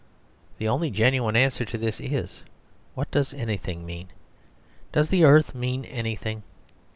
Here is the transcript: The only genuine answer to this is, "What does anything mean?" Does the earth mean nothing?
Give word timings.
The 0.57 0.67
only 0.67 0.89
genuine 0.89 1.35
answer 1.35 1.63
to 1.63 1.77
this 1.77 1.99
is, 1.99 2.41
"What 2.95 3.11
does 3.11 3.35
anything 3.35 3.85
mean?" 3.85 4.07
Does 4.91 5.09
the 5.09 5.23
earth 5.25 5.53
mean 5.53 5.81
nothing? 5.83 6.41